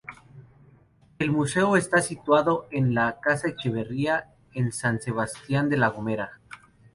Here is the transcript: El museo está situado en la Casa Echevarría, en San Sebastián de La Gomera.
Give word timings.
El 1.19 1.29
museo 1.29 1.77
está 1.77 2.01
situado 2.01 2.65
en 2.71 2.95
la 2.95 3.19
Casa 3.19 3.49
Echevarría, 3.49 4.31
en 4.55 4.71
San 4.71 4.99
Sebastián 4.99 5.69
de 5.69 5.77
La 5.77 5.89
Gomera. 5.89 6.39